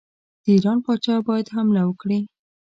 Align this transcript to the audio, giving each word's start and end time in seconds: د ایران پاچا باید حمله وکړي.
د 0.43 0.45
ایران 0.53 0.77
پاچا 0.85 1.15
باید 1.27 1.53
حمله 1.55 1.81
وکړي. 1.85 2.19